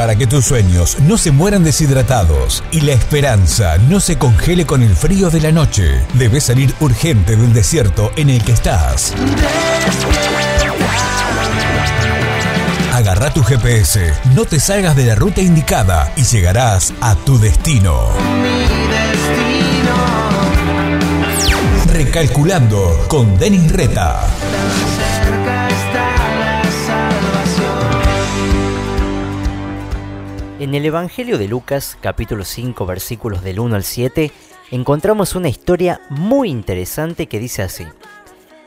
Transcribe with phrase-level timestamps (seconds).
[0.00, 4.82] Para que tus sueños no se mueran deshidratados y la esperanza no se congele con
[4.82, 9.12] el frío de la noche, debes salir urgente del desierto en el que estás.
[12.94, 18.08] Agarra tu GPS, no te salgas de la ruta indicada y llegarás a tu destino.
[21.92, 24.26] Recalculando con Denis Reta.
[30.60, 34.30] En el Evangelio de Lucas, capítulo 5, versículos del 1 al 7,
[34.70, 37.86] encontramos una historia muy interesante que dice así.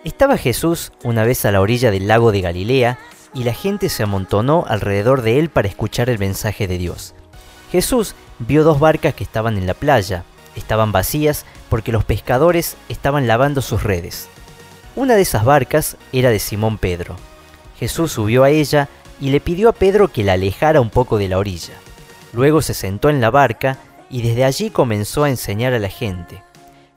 [0.03, 2.97] Estaba Jesús una vez a la orilla del lago de Galilea
[3.35, 7.13] y la gente se amontonó alrededor de él para escuchar el mensaje de Dios.
[7.71, 10.23] Jesús vio dos barcas que estaban en la playa.
[10.55, 14.29] Estaban vacías porque los pescadores estaban lavando sus redes.
[14.95, 17.17] Una de esas barcas era de Simón Pedro.
[17.77, 18.89] Jesús subió a ella
[19.19, 21.73] y le pidió a Pedro que la alejara un poco de la orilla.
[22.33, 23.77] Luego se sentó en la barca
[24.09, 26.43] y desde allí comenzó a enseñar a la gente.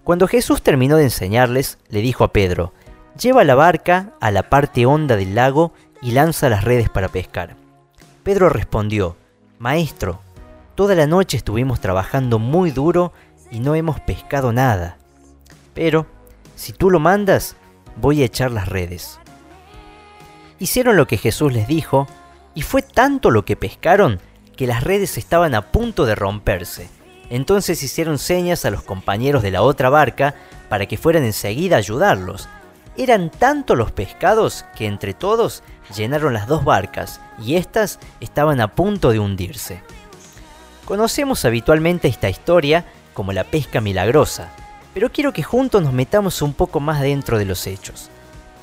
[0.04, 2.72] Cuando Jesús terminó de enseñarles, le dijo a Pedro,
[3.20, 7.56] lleva la barca a la parte honda del lago y lanza las redes para pescar.
[8.22, 9.16] Pedro respondió,
[9.58, 10.20] Maestro,
[10.74, 13.12] toda la noche estuvimos trabajando muy duro
[13.50, 14.98] y no hemos pescado nada.
[15.74, 16.06] Pero,
[16.54, 17.56] si tú lo mandas,
[17.96, 19.18] voy a echar las redes.
[20.58, 22.06] Hicieron lo que Jesús les dijo,
[22.54, 24.20] y fue tanto lo que pescaron
[24.56, 26.88] que las redes estaban a punto de romperse.
[27.28, 30.34] Entonces hicieron señas a los compañeros de la otra barca
[30.68, 32.48] para que fueran enseguida a ayudarlos.
[32.96, 35.62] Eran tanto los pescados que entre todos
[35.94, 39.82] llenaron las dos barcas y éstas estaban a punto de hundirse.
[40.86, 44.50] Conocemos habitualmente esta historia como la pesca milagrosa,
[44.94, 48.08] pero quiero que juntos nos metamos un poco más dentro de los hechos.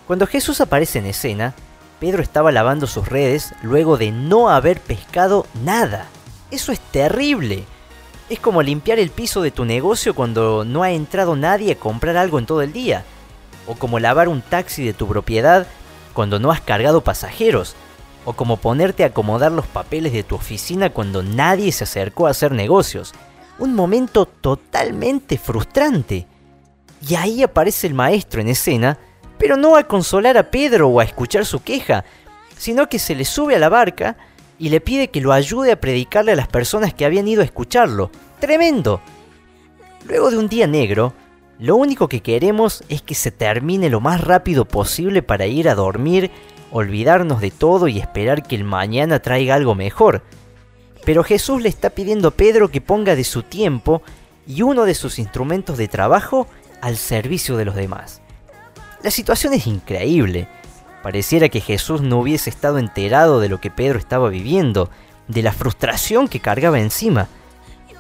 [0.08, 1.54] Cuando Jesús aparece en escena,
[2.00, 6.08] Pedro estaba lavando sus redes luego de no haber pescado nada.
[6.52, 7.64] Eso es terrible.
[8.30, 12.18] Es como limpiar el piso de tu negocio cuando no ha entrado nadie a comprar
[12.18, 13.04] algo en todo el día.
[13.68, 15.68] O como lavar un taxi de tu propiedad
[16.14, 17.76] cuando no has cargado pasajeros.
[18.26, 22.32] O como ponerte a acomodar los papeles de tu oficina cuando nadie se acercó a
[22.32, 23.14] hacer negocios.
[23.60, 26.28] Un momento totalmente frustrante.
[27.08, 28.98] Y ahí aparece el maestro en escena,
[29.44, 32.06] pero no a consolar a Pedro o a escuchar su queja,
[32.58, 34.16] sino que se le sube a la barca
[34.58, 37.44] y le pide que lo ayude a predicarle a las personas que habían ido a
[37.44, 38.10] escucharlo.
[38.40, 39.02] ¡Tremendo!
[40.08, 41.14] Luego de un día negro,
[41.60, 45.76] lo único que queremos es que se termine lo más rápido posible para ir a
[45.76, 46.32] dormir,
[46.72, 50.24] olvidarnos de todo y esperar que el mañana traiga algo mejor.
[51.04, 54.04] Pero Jesús le está pidiendo a Pedro que ponga de su tiempo
[54.48, 56.48] y uno de sus instrumentos de trabajo
[56.80, 58.23] al servicio de los demás.
[59.04, 60.48] La situación es increíble.
[61.04, 64.90] Pareciera que Jesús no hubiese estado enterado de lo que Pedro estaba viviendo,
[65.28, 67.28] de la frustración que cargaba encima.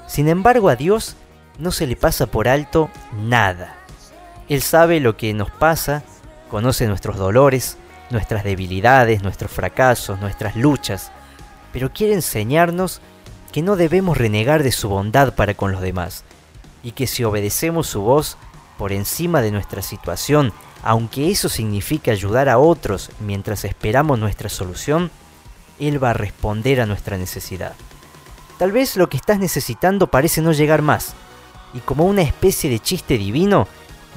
[0.07, 1.17] Sin embargo, a Dios
[1.59, 2.89] no se le pasa por alto
[3.21, 3.75] nada.
[4.47, 6.03] Él sabe lo que nos pasa,
[6.49, 7.77] conoce nuestros dolores,
[8.09, 11.11] nuestras debilidades, nuestros fracasos, nuestras luchas,
[11.73, 13.01] pero quiere enseñarnos
[13.51, 16.23] que no debemos renegar de su bondad para con los demás,
[16.81, 18.37] y que si obedecemos su voz
[18.77, 20.53] por encima de nuestra situación,
[20.83, 25.11] aunque eso signifique ayudar a otros mientras esperamos nuestra solución,
[25.79, 27.73] Él va a responder a nuestra necesidad.
[28.57, 31.15] Tal vez lo que estás necesitando parece no llegar más,
[31.73, 33.67] y como una especie de chiste divino,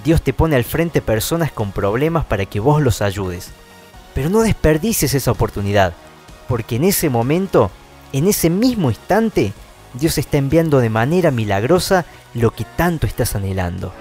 [0.04, 3.50] Dios te pone al frente personas con problemas para que vos los ayudes.
[4.14, 5.94] Pero no desperdices esa oportunidad,
[6.48, 7.70] porque en ese momento,
[8.12, 9.52] en ese mismo instante,
[9.94, 13.92] Dios está enviando de manera milagrosa lo que tanto estás anhelando.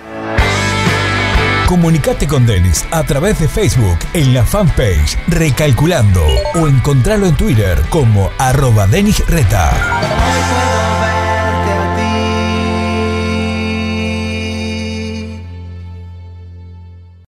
[1.68, 7.81] Comunicate con Denis a través de Facebook en la fanpage Recalculando o encontralo en Twitter
[7.90, 10.75] como arroba Denis Reta.